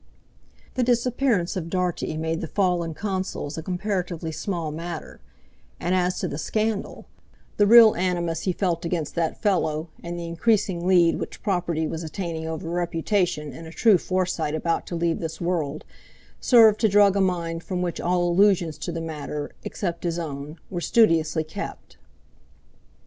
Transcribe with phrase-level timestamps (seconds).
[0.73, 5.19] The disappearance of Dartie made the fall in Consols a comparatively small matter;
[5.79, 10.87] and as to the scandal—the real animus he felt against that fellow, and the increasing
[10.87, 15.39] lead which property was attaining over reputation in a true Forsyte about to leave this
[15.39, 15.85] world,
[16.39, 20.57] served to drug a mind from which all allusions to the matter (except his own)
[20.71, 21.97] were studiously kept.